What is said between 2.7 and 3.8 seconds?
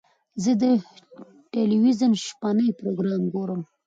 پروګرام ګورم.